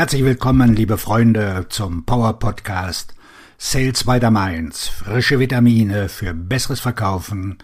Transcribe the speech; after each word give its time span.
Herzlich 0.00 0.24
willkommen, 0.24 0.74
liebe 0.74 0.96
Freunde, 0.96 1.66
zum 1.68 2.06
Power 2.06 2.38
Podcast 2.38 3.14
Sales 3.58 4.04
by 4.04 4.18
the 4.18 4.30
Mainz. 4.30 4.88
Frische 4.88 5.38
Vitamine 5.38 6.08
für 6.08 6.32
besseres 6.32 6.80
Verkaufen 6.80 7.58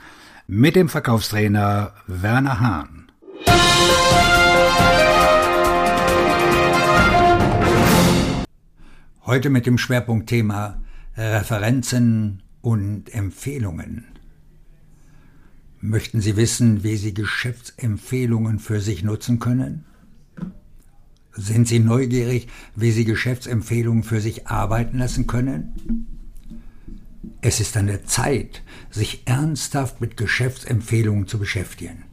mit 0.46 0.76
dem 0.76 0.90
Verkaufstrainer 0.90 1.94
Werner 2.06 2.60
Hahn. 2.60 3.10
Heute 9.24 9.48
mit 9.48 9.64
dem 9.64 9.78
Schwerpunktthema 9.78 10.82
Referenzen 11.16 12.42
und 12.60 13.14
Empfehlungen. 13.14 14.04
Möchten 15.80 16.20
Sie 16.20 16.36
wissen, 16.36 16.84
wie 16.84 16.96
Sie 16.96 17.14
Geschäftsempfehlungen 17.14 18.58
für 18.58 18.82
sich 18.82 19.02
nutzen 19.02 19.38
können? 19.38 19.86
Sind 21.36 21.68
Sie 21.68 21.80
neugierig, 21.80 22.48
wie 22.74 22.90
Sie 22.92 23.04
Geschäftsempfehlungen 23.04 24.02
für 24.02 24.20
sich 24.22 24.46
arbeiten 24.46 24.98
lassen 24.98 25.26
können? 25.26 26.06
Es 27.42 27.60
ist 27.60 27.76
an 27.76 27.86
der 27.86 28.06
Zeit, 28.06 28.62
sich 28.90 29.22
ernsthaft 29.26 30.00
mit 30.00 30.16
Geschäftsempfehlungen 30.16 31.26
zu 31.26 31.38
beschäftigen. 31.38 32.04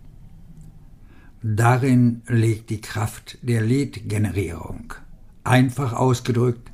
Darin 1.42 2.22
liegt 2.28 2.70
die 2.70 2.82
Kraft 2.82 3.38
der 3.42 3.62
Lead-Generierung. 3.62 4.94
Einfach 5.46 5.94
ausgedrückt, 5.94 6.72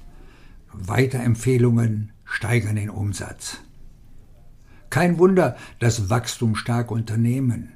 Weiterempfehlungen 0.73 2.11
steigern 2.25 2.75
den 2.75 2.89
Umsatz. 2.89 3.57
Kein 4.89 5.19
Wunder, 5.19 5.55
dass 5.79 6.09
wachstumsstarke 6.09 6.93
Unternehmen, 6.93 7.73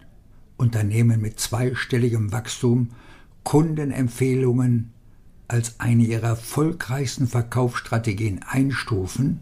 Unternehmen 0.57 1.21
mit 1.21 1.39
zweistelligem 1.39 2.31
Wachstum 2.31 2.89
Kundenempfehlungen 3.43 4.93
als 5.47 5.79
eine 5.79 6.03
ihrer 6.03 6.29
erfolgreichsten 6.29 7.27
Verkaufsstrategien 7.27 8.41
einstufen 8.43 9.41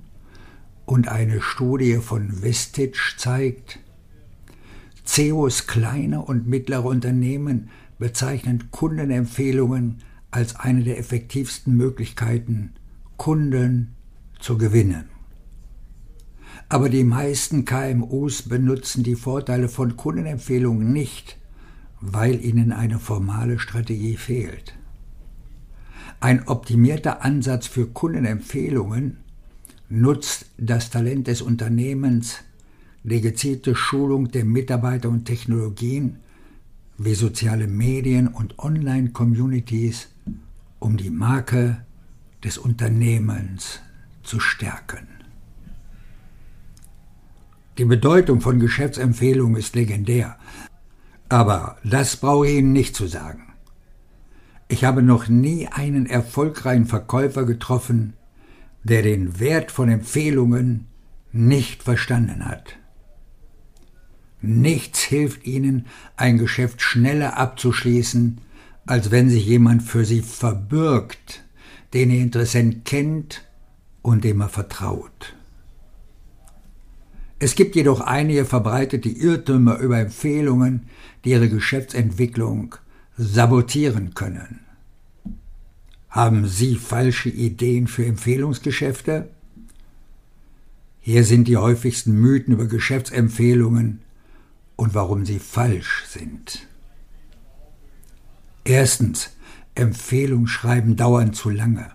und 0.85 1.07
eine 1.07 1.41
Studie 1.41 1.95
von 1.97 2.31
Vestige 2.31 2.97
zeigt, 3.17 3.79
CEOs 5.05 5.67
kleiner 5.67 6.27
und 6.27 6.47
mittlerer 6.47 6.85
Unternehmen 6.85 7.69
bezeichnen 7.97 8.69
Kundenempfehlungen 8.72 10.03
als 10.31 10.55
eine 10.55 10.83
der 10.83 10.97
effektivsten 10.97 11.75
Möglichkeiten, 11.75 12.73
Kunden 13.17 13.95
zu 14.39 14.57
gewinnen. 14.57 15.05
Aber 16.69 16.89
die 16.89 17.03
meisten 17.03 17.66
KMUs 17.66 18.44
benutzen 18.44 19.03
die 19.03 19.16
Vorteile 19.16 19.67
von 19.67 19.97
Kundenempfehlungen 19.97 20.94
nicht, 20.94 21.38
weil 22.02 22.44
ihnen 22.44 22.71
eine 22.71 22.99
formale 22.99 23.59
Strategie 23.59 24.17
fehlt. 24.17 24.75
Ein 26.19 26.47
optimierter 26.47 27.23
Ansatz 27.23 27.67
für 27.67 27.88
Kundenempfehlungen 27.88 29.17
nutzt 29.89 30.47
das 30.57 30.89
Talent 30.89 31.27
des 31.27 31.41
Unternehmens, 31.41 32.39
die 33.03 33.22
gezielte 33.22 33.75
Schulung 33.75 34.29
der 34.29 34.45
Mitarbeiter 34.45 35.09
und 35.09 35.25
Technologien 35.25 36.17
wie 36.97 37.16
soziale 37.16 37.67
Medien 37.67 38.27
und 38.27 38.59
Online-Communities, 38.59 40.09
um 40.79 40.97
die 40.97 41.09
Marke 41.09 41.83
des 42.44 42.57
Unternehmens 42.57 43.79
zu 44.23 44.39
stärken. 44.39 45.07
Die 47.77 47.85
Bedeutung 47.85 48.41
von 48.41 48.59
Geschäftsempfehlungen 48.59 49.55
ist 49.55 49.75
legendär, 49.75 50.38
aber 51.31 51.77
das 51.85 52.17
brauche 52.17 52.45
ich 52.45 52.57
Ihnen 52.57 52.73
nicht 52.73 52.93
zu 52.93 53.07
sagen. 53.07 53.53
Ich 54.67 54.83
habe 54.83 55.01
noch 55.01 55.29
nie 55.29 55.67
einen 55.67 56.05
erfolgreichen 56.05 56.85
Verkäufer 56.85 57.45
getroffen, 57.45 58.13
der 58.83 59.01
den 59.01 59.39
Wert 59.39 59.71
von 59.71 59.88
Empfehlungen 59.88 60.88
nicht 61.31 61.83
verstanden 61.83 62.45
hat. 62.45 62.75
Nichts 64.41 65.00
hilft 65.00 65.45
Ihnen, 65.45 65.85
ein 66.17 66.38
Geschäft 66.38 66.81
schneller 66.81 67.38
abzuschließen, 67.38 68.41
als 68.85 69.09
wenn 69.09 69.29
sich 69.29 69.45
jemand 69.45 69.83
für 69.83 70.03
Sie 70.03 70.22
verbirgt, 70.22 71.45
den 71.94 72.11
Ihr 72.11 72.22
Interessent 72.22 72.83
kennt 72.83 73.47
und 74.01 74.25
dem 74.25 74.41
er 74.41 74.50
vertraut. 74.50 75.38
Es 77.44 77.56
gibt 77.56 77.75
jedoch 77.75 78.02
einige 78.02 78.46
verbreitete 78.46 79.09
Irrtümer 79.09 79.79
über 79.79 79.97
Empfehlungen, 79.97 80.84
die 81.25 81.31
ihre 81.31 81.50
Geschäftsentwicklung 81.50 82.75
sabotieren 83.18 84.13
können. 84.13 84.59
Haben 86.07 86.47
Sie 86.47 86.75
falsche 86.75 87.30
Ideen 87.30 87.88
für 87.88 88.06
Empfehlungsgeschäfte? 88.06 89.31
Hier 91.00 91.24
sind 91.24 91.47
die 91.47 91.57
häufigsten 91.57 92.13
Mythen 92.13 92.53
über 92.53 92.68
Geschäftsempfehlungen 92.68 94.01
und 94.75 94.94
warum 94.94 95.25
sie 95.25 95.40
falsch 95.40 96.03
sind. 96.09 96.68
Erstens, 98.63 99.31
Empfehlungsschreiben 99.74 100.96
dauern 100.96 101.34
zu 101.34 101.50
lange. 101.50 101.90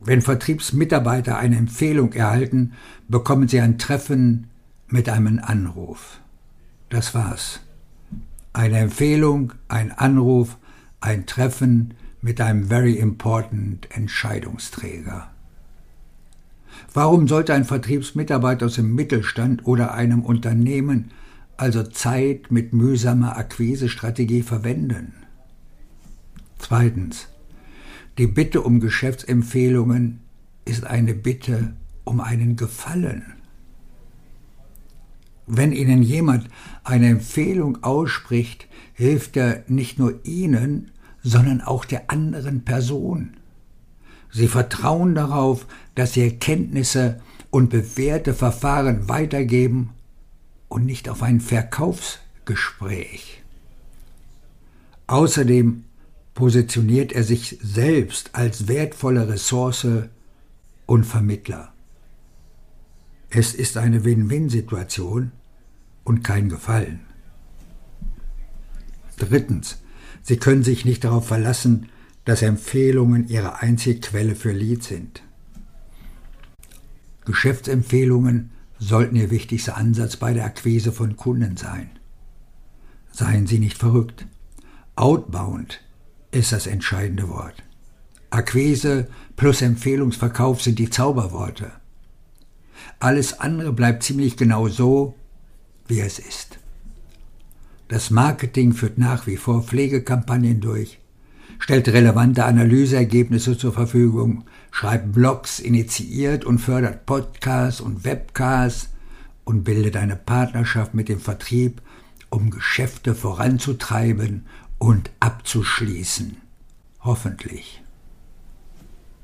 Wenn 0.00 0.22
Vertriebsmitarbeiter 0.22 1.38
eine 1.38 1.56
Empfehlung 1.56 2.14
erhalten, 2.14 2.72
bekommen 3.08 3.48
sie 3.48 3.60
ein 3.60 3.78
Treffen 3.78 4.48
mit 4.88 5.08
einem 5.08 5.38
Anruf. 5.38 6.20
Das 6.88 7.14
war's. 7.14 7.60
Eine 8.52 8.78
Empfehlung, 8.78 9.52
ein 9.68 9.92
Anruf, 9.92 10.56
ein 11.00 11.26
Treffen 11.26 11.94
mit 12.22 12.40
einem 12.40 12.64
very 12.64 12.94
important 12.94 13.88
Entscheidungsträger. 13.94 15.30
Warum 16.92 17.28
sollte 17.28 17.54
ein 17.54 17.64
Vertriebsmitarbeiter 17.64 18.66
aus 18.66 18.74
dem 18.74 18.94
Mittelstand 18.94 19.66
oder 19.66 19.94
einem 19.94 20.22
Unternehmen 20.22 21.10
also 21.56 21.82
Zeit 21.82 22.50
mit 22.50 22.72
mühsamer 22.72 23.36
Akquisestrategie 23.36 24.42
verwenden? 24.42 25.12
Zweitens. 26.58 27.29
Die 28.18 28.26
Bitte 28.26 28.62
um 28.62 28.80
Geschäftsempfehlungen 28.80 30.20
ist 30.64 30.84
eine 30.84 31.14
Bitte 31.14 31.74
um 32.04 32.20
einen 32.20 32.56
Gefallen. 32.56 33.34
Wenn 35.46 35.72
Ihnen 35.72 36.02
jemand 36.02 36.48
eine 36.84 37.08
Empfehlung 37.08 37.82
ausspricht, 37.82 38.68
hilft 38.92 39.36
er 39.36 39.64
nicht 39.68 39.98
nur 39.98 40.24
Ihnen, 40.24 40.90
sondern 41.22 41.60
auch 41.60 41.84
der 41.84 42.10
anderen 42.10 42.64
Person. 42.64 43.36
Sie 44.30 44.48
vertrauen 44.48 45.14
darauf, 45.14 45.66
dass 45.94 46.12
Sie 46.12 46.22
Erkenntnisse 46.22 47.20
und 47.50 47.70
bewährte 47.70 48.32
Verfahren 48.32 49.08
weitergeben 49.08 49.90
und 50.68 50.86
nicht 50.86 51.08
auf 51.08 51.22
ein 51.22 51.40
Verkaufsgespräch. 51.40 53.42
Außerdem 55.08 55.84
positioniert 56.34 57.12
er 57.12 57.24
sich 57.24 57.58
selbst 57.62 58.30
als 58.34 58.68
wertvolle 58.68 59.28
Ressource 59.28 59.86
und 60.86 61.04
Vermittler. 61.04 61.72
Es 63.30 63.54
ist 63.54 63.76
eine 63.76 64.04
Win-Win-Situation 64.04 65.32
und 66.04 66.22
kein 66.24 66.48
Gefallen. 66.48 67.00
Drittens, 69.16 69.82
Sie 70.22 70.36
können 70.36 70.64
sich 70.64 70.84
nicht 70.84 71.04
darauf 71.04 71.26
verlassen, 71.26 71.88
dass 72.24 72.42
Empfehlungen 72.42 73.28
Ihre 73.28 73.60
einzige 73.60 74.00
Quelle 74.00 74.34
für 74.34 74.52
Lead 74.52 74.82
sind. 74.82 75.22
Geschäftsempfehlungen 77.24 78.50
sollten 78.78 79.16
Ihr 79.16 79.30
wichtigster 79.30 79.76
Ansatz 79.76 80.16
bei 80.16 80.32
der 80.32 80.44
Akquise 80.44 80.92
von 80.92 81.16
Kunden 81.16 81.56
sein. 81.56 81.90
Seien 83.12 83.46
Sie 83.46 83.58
nicht 83.58 83.78
verrückt. 83.78 84.26
Outbound 84.96 85.80
ist 86.30 86.52
das 86.52 86.66
entscheidende 86.66 87.28
Wort. 87.28 87.62
Akquise 88.30 89.08
plus 89.36 89.62
Empfehlungsverkauf 89.62 90.62
sind 90.62 90.78
die 90.78 90.90
Zauberworte. 90.90 91.72
Alles 93.00 93.40
andere 93.40 93.72
bleibt 93.72 94.02
ziemlich 94.02 94.36
genau 94.36 94.68
so, 94.68 95.14
wie 95.88 96.00
es 96.00 96.18
ist. 96.18 96.58
Das 97.88 98.10
Marketing 98.10 98.72
führt 98.72 98.98
nach 98.98 99.26
wie 99.26 99.36
vor 99.36 99.62
Pflegekampagnen 99.62 100.60
durch, 100.60 101.00
stellt 101.58 101.88
relevante 101.88 102.44
Analyseergebnisse 102.44 103.58
zur 103.58 103.72
Verfügung, 103.72 104.44
schreibt 104.70 105.12
Blogs, 105.12 105.58
initiiert 105.58 106.44
und 106.44 106.60
fördert 106.60 107.04
Podcasts 107.06 107.80
und 107.80 108.04
Webcasts 108.04 108.90
und 109.44 109.64
bildet 109.64 109.96
eine 109.96 110.14
Partnerschaft 110.14 110.94
mit 110.94 111.08
dem 111.08 111.18
Vertrieb, 111.18 111.82
um 112.30 112.50
Geschäfte 112.50 113.16
voranzutreiben 113.16 114.46
und 114.80 115.10
abzuschließen. 115.20 116.38
Hoffentlich. 117.02 117.82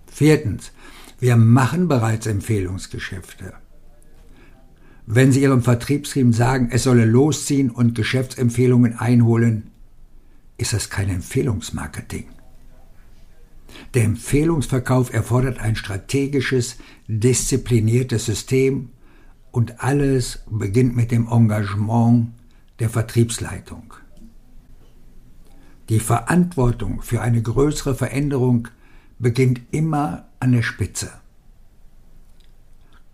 Viertens. 0.06 0.70
Wir 1.18 1.36
machen 1.36 1.88
bereits 1.88 2.26
Empfehlungsgeschäfte. 2.26 3.54
Wenn 5.06 5.32
Sie 5.32 5.40
Ihrem 5.40 5.62
Vertriebsteam 5.62 6.34
sagen, 6.34 6.68
es 6.70 6.82
solle 6.82 7.06
losziehen 7.06 7.70
und 7.70 7.94
Geschäftsempfehlungen 7.94 8.98
einholen, 8.98 9.70
ist 10.58 10.74
das 10.74 10.90
kein 10.90 11.08
Empfehlungsmarketing. 11.08 12.26
Der 13.94 14.04
Empfehlungsverkauf 14.04 15.12
erfordert 15.12 15.58
ein 15.58 15.74
strategisches, 15.74 16.76
diszipliniertes 17.08 18.26
System 18.26 18.90
und 19.52 19.82
alles 19.82 20.40
beginnt 20.50 20.96
mit 20.96 21.10
dem 21.12 21.28
Engagement 21.28 22.32
der 22.78 22.90
Vertriebsleitung. 22.90 23.94
Die 25.88 26.00
Verantwortung 26.00 27.02
für 27.02 27.20
eine 27.20 27.40
größere 27.40 27.94
Veränderung 27.94 28.68
beginnt 29.18 29.60
immer 29.70 30.28
an 30.40 30.52
der 30.52 30.62
Spitze. 30.62 31.12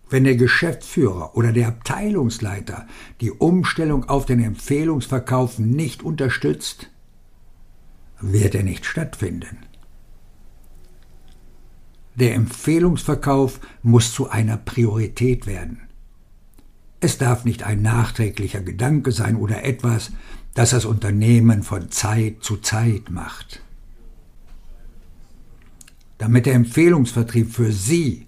Wenn 0.09 0.23
der 0.23 0.35
Geschäftsführer 0.35 1.35
oder 1.35 1.51
der 1.51 1.67
Abteilungsleiter 1.67 2.87
die 3.21 3.31
Umstellung 3.31 4.09
auf 4.09 4.25
den 4.25 4.43
Empfehlungsverkauf 4.43 5.59
nicht 5.59 6.03
unterstützt, 6.03 6.89
wird 8.19 8.55
er 8.55 8.63
nicht 8.63 8.85
stattfinden. 8.85 9.57
Der 12.15 12.35
Empfehlungsverkauf 12.35 13.59
muss 13.81 14.13
zu 14.13 14.29
einer 14.29 14.57
Priorität 14.57 15.47
werden. 15.47 15.81
Es 17.03 17.17
darf 17.17 17.43
nicht 17.43 17.63
ein 17.63 17.81
nachträglicher 17.81 18.61
Gedanke 18.61 19.11
sein 19.11 19.35
oder 19.35 19.65
etwas, 19.65 20.13
das 20.53 20.69
das 20.69 20.85
Unternehmen 20.85 21.61
von 21.61 21.91
Zeit 21.91 22.37
zu 22.39 22.55
Zeit 22.55 23.09
macht. 23.09 23.61
Damit 26.17 26.45
der 26.45 26.53
Empfehlungsvertrieb 26.53 27.51
für 27.51 27.73
Sie 27.73 28.27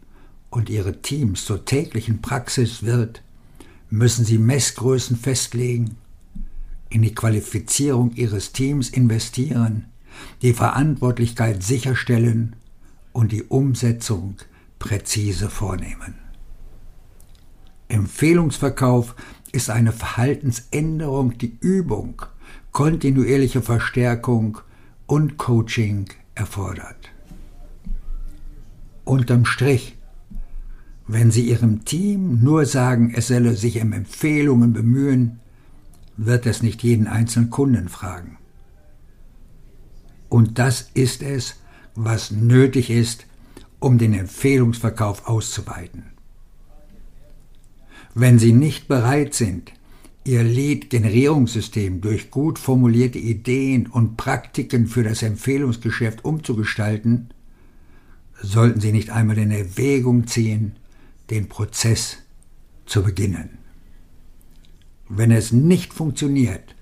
und 0.50 0.70
Ihre 0.70 1.02
Teams 1.02 1.46
zur 1.46 1.64
täglichen 1.64 2.22
Praxis 2.22 2.84
wird, 2.84 3.22
müssen 3.90 4.26
Sie 4.26 4.38
Messgrößen 4.38 5.16
festlegen, 5.16 5.96
in 6.90 7.02
die 7.02 7.16
Qualifizierung 7.16 8.12
Ihres 8.16 8.52
Teams 8.52 8.90
investieren, 8.90 9.86
die 10.42 10.52
Verantwortlichkeit 10.52 11.64
sicherstellen 11.64 12.58
und 13.14 13.32
die 13.32 13.44
Umsetzung 13.44 14.36
präzise 14.80 15.50
vornehmen. 15.50 16.25
Empfehlungsverkauf 17.88 19.16
ist 19.52 19.70
eine 19.70 19.92
Verhaltensänderung, 19.92 21.38
die 21.38 21.58
Übung, 21.62 22.22
kontinuierliche 22.72 23.62
Verstärkung 23.62 24.58
und 25.06 25.38
Coaching 25.38 26.10
erfordert. 26.34 27.12
Unterm 29.04 29.46
Strich, 29.46 29.98
wenn 31.08 31.30
Sie 31.30 31.48
Ihrem 31.48 31.86
Team 31.86 32.44
nur 32.44 32.66
sagen, 32.66 33.14
es 33.16 33.28
solle 33.28 33.56
sich 33.56 33.82
um 33.82 33.94
Empfehlungen 33.94 34.74
bemühen, 34.74 35.40
wird 36.18 36.46
es 36.46 36.64
nicht 36.64 36.82
jeden 36.84 37.08
einzelnen 37.08 37.50
Kunden 37.52 37.90
fragen. 37.90 38.38
Und 40.30 40.58
das 40.58 40.90
ist 40.96 41.22
es, 41.22 41.58
was 41.94 42.32
nötig 42.32 42.90
ist, 42.90 43.28
um 43.80 43.98
den 43.98 44.14
Empfehlungsverkauf 44.14 45.28
auszuweiten. 45.28 46.15
Wenn 48.18 48.40
Sie 48.40 48.54
nicht 48.54 48.88
bereit 48.88 49.34
sind, 49.34 49.74
Ihr 50.24 50.42
Lead-Generierungssystem 50.42 52.00
durch 52.00 52.32
gut 52.32 52.58
formulierte 52.58 53.20
Ideen 53.20 53.88
und 53.88 54.16
Praktiken 54.16 54.88
für 54.88 55.04
das 55.04 55.22
Empfehlungsgeschäft 55.22 56.24
umzugestalten, 56.24 57.34
sollten 58.42 58.80
Sie 58.80 58.94
nicht 58.94 59.10
einmal 59.10 59.38
in 59.38 59.52
Erwägung 59.52 60.28
ziehen, 60.28 60.78
den 61.30 61.50
Prozess 61.50 62.20
zu 62.86 63.04
beginnen. 63.04 63.58
Wenn 65.10 65.32
es 65.32 65.52
nicht 65.52 65.94
funktioniert, 65.94 66.74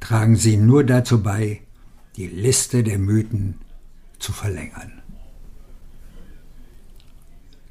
tragen 0.00 0.36
Sie 0.36 0.56
nur 0.56 0.82
dazu 0.82 1.22
bei, 1.22 1.60
die 2.16 2.26
Liste 2.26 2.82
der 2.82 2.98
Mythen 2.98 3.56
zu 4.18 4.32
verlängern. 4.32 5.02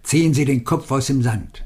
Ziehen 0.03 0.35
Sie 0.35 0.45
den 0.45 0.63
Kopf 0.63 0.91
aus 0.91 1.07
dem 1.07 1.23
Sand. 1.23 1.65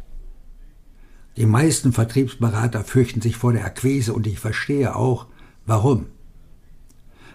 Die 1.35 1.45
meisten 1.45 1.93
Vertriebsberater 1.93 2.83
fürchten 2.83 3.21
sich 3.21 3.37
vor 3.37 3.53
der 3.53 3.65
Akquise 3.65 4.13
und 4.13 4.27
ich 4.27 4.39
verstehe 4.39 4.95
auch, 4.95 5.27
warum. 5.65 6.07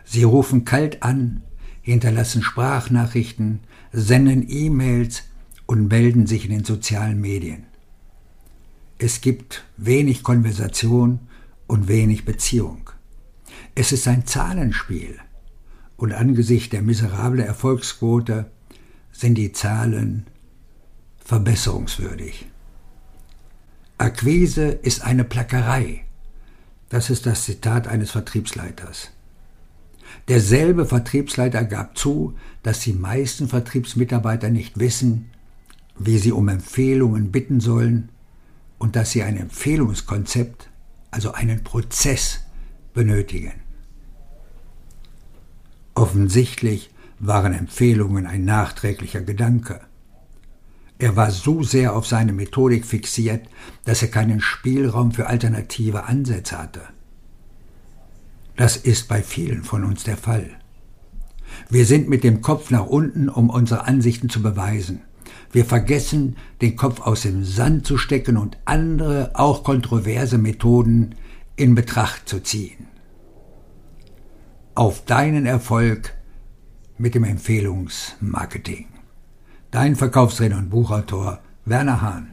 Sie 0.05 0.23
rufen 0.23 0.65
kalt 0.65 1.03
an, 1.03 1.43
hinterlassen 1.83 2.43
Sprachnachrichten, 2.43 3.61
senden 3.93 4.49
E-Mails 4.49 5.25
und 5.67 5.89
melden 5.89 6.27
sich 6.27 6.45
in 6.45 6.51
den 6.51 6.65
sozialen 6.65 7.21
Medien. 7.21 7.65
Es 8.99 9.21
gibt 9.21 9.65
wenig 9.77 10.23
Konversation 10.23 11.21
und 11.67 11.89
wenig 11.89 12.25
Beziehung. 12.25 12.91
Es 13.75 13.93
ist 13.93 14.09
ein 14.09 14.27
Zahlenspiel 14.27 15.19
und 15.97 16.13
angesichts 16.13 16.71
der 16.71 16.83
miserablen 16.83 17.45
Erfolgsquote 17.45 18.51
sind 19.13 19.35
die 19.35 19.53
Zahlen 19.53 20.27
verbesserungswürdig. 21.25 22.47
Akquise 23.99 24.69
ist 24.69 25.03
eine 25.03 25.25
Plackerei. 25.25 26.05
Das 26.89 27.11
ist 27.11 27.27
das 27.27 27.45
Zitat 27.45 27.89
eines 27.89 28.13
Vertriebsleiters. 28.13 29.11
Derselbe 30.29 30.87
Vertriebsleiter 30.87 31.65
gab 31.65 31.99
zu, 31.99 32.35
dass 32.63 32.81
die 32.81 32.93
meisten 32.93 33.49
Vertriebsmitarbeiter 33.49 34.51
nicht 34.51 34.79
wissen, 34.79 35.31
wie 35.99 36.19
sie 36.19 36.31
um 36.31 36.49
Empfehlungen 36.49 37.33
bitten 37.33 37.61
sollen 37.61 38.11
und 38.79 38.95
dass 38.95 39.11
sie 39.11 39.25
ein 39.25 39.37
Empfehlungskonzept, 39.37 40.71
also 41.11 41.33
einen 41.33 41.65
Prozess, 41.65 42.45
benötigen. 42.95 43.53
Offensichtlich 45.95 46.91
waren 47.19 47.53
Empfehlungen 47.53 48.27
ein 48.27 48.45
nachträglicher 48.45 49.21
Gedanke. 49.21 49.81
Er 50.99 51.17
war 51.17 51.31
so 51.31 51.63
sehr 51.63 51.95
auf 51.95 52.07
seine 52.07 52.33
Methodik 52.33 52.85
fixiert, 52.85 53.49
dass 53.85 54.03
er 54.03 54.09
keinen 54.09 54.41
Spielraum 54.41 55.13
für 55.13 55.29
alternative 55.29 56.05
Ansätze 56.05 56.59
hatte. 56.59 56.81
Das 58.57 58.77
ist 58.77 59.09
bei 59.09 59.23
vielen 59.23 59.63
von 59.63 59.85
uns 59.85 60.03
der 60.03 60.17
Fall. 60.17 60.51
Wir 61.71 61.87
sind 61.87 62.09
mit 62.09 62.25
dem 62.25 62.43
Kopf 62.43 62.71
nach 62.71 62.87
unten, 62.87 63.29
um 63.29 63.49
unsere 63.51 63.87
Ansichten 63.87 64.29
zu 64.29 64.43
beweisen. 64.43 65.03
Wir 65.53 65.65
vergessen, 65.65 66.37
den 66.61 66.77
Kopf 66.77 67.01
aus 67.01 67.23
dem 67.23 67.45
Sand 67.45 67.87
zu 67.87 67.97
stecken 67.97 68.37
und 68.37 68.59
andere, 68.65 69.31
auch 69.35 69.63
kontroverse 69.63 70.39
Methoden 70.39 71.15
in 71.57 71.75
Betracht 71.75 72.29
zu 72.29 72.41
ziehen 72.43 72.89
auf 74.79 75.05
deinen 75.05 75.45
Erfolg 75.45 76.15
mit 76.99 77.17
dem 77.17 77.25
Empfehlungsmarketing. 77.25 78.87
Dein 79.71 79.97
Verkaufsredner 79.97 80.57
und 80.57 80.71
Buchautor 80.71 81.41
Werner 81.67 82.01
Hahn. 82.01 82.31